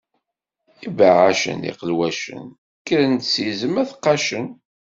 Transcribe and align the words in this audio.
Ibeɛɛacen 0.87 1.55
d 1.63 1.65
iqelwacen, 1.71 2.43
kkren-d 2.79 3.23
s 3.33 3.35
izem 3.49 3.75
ad 3.81 3.87
t-qqacen. 3.89 4.47